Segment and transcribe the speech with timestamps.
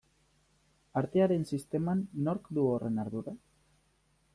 [1.01, 3.41] Artearen sisteman nork du horren ardura?